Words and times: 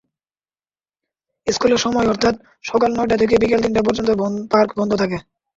স্কুলের 1.47 1.79
সময় 1.79 2.07
অর্থাৎ 2.07 2.35
সকাল 2.63 2.89
নয়টা 2.93 3.15
থেকে 3.21 3.35
বিকেল 3.41 3.59
তিনটা 3.63 3.81
পর্যন্ত 3.83 4.09
পার্ক 4.51 4.69
বন্ধ 4.79 4.91
থাকে। 5.01 5.17